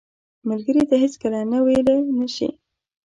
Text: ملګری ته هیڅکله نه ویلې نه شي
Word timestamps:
ملګری 0.49 0.83
ته 0.89 0.95
هیڅکله 1.03 1.39
نه 1.51 1.59
ویلې 1.65 1.97
نه 2.17 2.27
شي 2.35 2.49